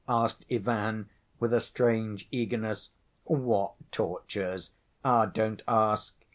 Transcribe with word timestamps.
asked 0.09 0.43
Ivan, 0.49 1.07
with 1.39 1.53
a 1.53 1.61
strange 1.61 2.27
eagerness. 2.31 2.89
"What 3.25 3.73
tortures? 3.91 4.71
Ah, 5.05 5.27
don't 5.27 5.61
ask. 5.67 6.15